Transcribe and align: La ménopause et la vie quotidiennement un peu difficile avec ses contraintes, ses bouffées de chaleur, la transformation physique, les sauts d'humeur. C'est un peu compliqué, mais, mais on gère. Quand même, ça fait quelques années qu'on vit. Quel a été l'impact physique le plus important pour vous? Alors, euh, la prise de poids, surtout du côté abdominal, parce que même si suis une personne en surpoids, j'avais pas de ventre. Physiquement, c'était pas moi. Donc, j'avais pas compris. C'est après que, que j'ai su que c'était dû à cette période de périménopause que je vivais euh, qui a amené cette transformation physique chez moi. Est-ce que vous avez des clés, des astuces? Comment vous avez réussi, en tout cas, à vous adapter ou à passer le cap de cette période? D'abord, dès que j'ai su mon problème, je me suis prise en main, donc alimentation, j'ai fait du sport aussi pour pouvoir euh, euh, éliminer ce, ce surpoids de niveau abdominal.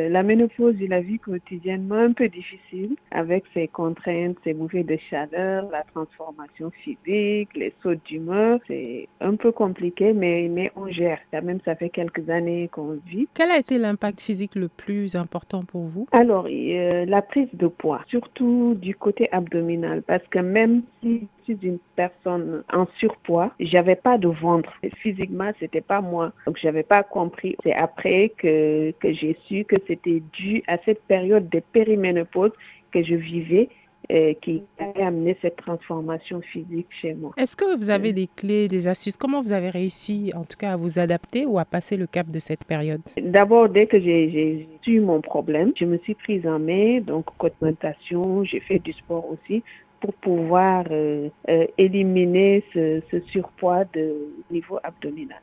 La 0.00 0.22
ménopause 0.22 0.80
et 0.80 0.86
la 0.86 1.00
vie 1.00 1.18
quotidiennement 1.18 1.96
un 1.96 2.12
peu 2.12 2.28
difficile 2.28 2.94
avec 3.10 3.42
ses 3.52 3.66
contraintes, 3.66 4.36
ses 4.44 4.54
bouffées 4.54 4.84
de 4.84 4.96
chaleur, 5.10 5.68
la 5.72 5.82
transformation 5.92 6.70
physique, 6.70 7.48
les 7.56 7.74
sauts 7.82 7.96
d'humeur. 7.96 8.60
C'est 8.68 9.08
un 9.20 9.34
peu 9.34 9.50
compliqué, 9.50 10.12
mais, 10.12 10.48
mais 10.48 10.70
on 10.76 10.86
gère. 10.86 11.18
Quand 11.32 11.42
même, 11.42 11.58
ça 11.64 11.74
fait 11.74 11.90
quelques 11.90 12.30
années 12.30 12.68
qu'on 12.70 12.96
vit. 13.08 13.26
Quel 13.34 13.50
a 13.50 13.58
été 13.58 13.76
l'impact 13.76 14.20
physique 14.20 14.54
le 14.54 14.68
plus 14.68 15.16
important 15.16 15.64
pour 15.64 15.88
vous? 15.88 16.06
Alors, 16.12 16.46
euh, 16.48 17.04
la 17.04 17.20
prise 17.20 17.48
de 17.52 17.66
poids, 17.66 18.00
surtout 18.06 18.76
du 18.80 18.94
côté 18.94 19.28
abdominal, 19.32 20.02
parce 20.02 20.26
que 20.28 20.38
même 20.38 20.82
si 21.02 21.26
suis 21.54 21.66
une 21.66 21.78
personne 21.96 22.62
en 22.72 22.86
surpoids, 22.98 23.52
j'avais 23.60 23.96
pas 23.96 24.18
de 24.18 24.28
ventre. 24.28 24.72
Physiquement, 24.96 25.52
c'était 25.58 25.80
pas 25.80 26.00
moi. 26.00 26.32
Donc, 26.46 26.58
j'avais 26.60 26.82
pas 26.82 27.02
compris. 27.02 27.56
C'est 27.62 27.74
après 27.74 28.32
que, 28.36 28.92
que 29.00 29.12
j'ai 29.12 29.36
su 29.46 29.64
que 29.64 29.76
c'était 29.86 30.22
dû 30.32 30.62
à 30.66 30.78
cette 30.84 31.02
période 31.02 31.48
de 31.48 31.60
périménopause 31.60 32.52
que 32.92 33.02
je 33.02 33.14
vivais 33.14 33.68
euh, 34.10 34.32
qui 34.40 34.62
a 34.78 35.06
amené 35.06 35.36
cette 35.42 35.56
transformation 35.56 36.40
physique 36.40 36.86
chez 36.90 37.12
moi. 37.12 37.32
Est-ce 37.36 37.56
que 37.56 37.76
vous 37.76 37.90
avez 37.90 38.14
des 38.14 38.26
clés, 38.26 38.66
des 38.66 38.86
astuces? 38.86 39.18
Comment 39.18 39.42
vous 39.42 39.52
avez 39.52 39.68
réussi, 39.68 40.32
en 40.34 40.44
tout 40.44 40.56
cas, 40.56 40.72
à 40.72 40.76
vous 40.76 40.98
adapter 40.98 41.44
ou 41.44 41.58
à 41.58 41.66
passer 41.66 41.98
le 41.98 42.06
cap 42.06 42.30
de 42.30 42.38
cette 42.38 42.64
période? 42.64 43.02
D'abord, 43.20 43.68
dès 43.68 43.86
que 43.86 44.00
j'ai 44.00 44.66
su 44.82 45.00
mon 45.00 45.20
problème, 45.20 45.72
je 45.76 45.84
me 45.84 45.98
suis 45.98 46.14
prise 46.14 46.46
en 46.46 46.58
main, 46.58 47.00
donc 47.00 47.26
alimentation, 47.38 48.44
j'ai 48.44 48.60
fait 48.60 48.78
du 48.78 48.92
sport 48.94 49.26
aussi 49.30 49.62
pour 50.00 50.14
pouvoir 50.14 50.84
euh, 50.90 51.28
euh, 51.48 51.66
éliminer 51.76 52.64
ce, 52.72 53.02
ce 53.10 53.20
surpoids 53.20 53.84
de 53.84 54.14
niveau 54.50 54.78
abdominal. 54.82 55.40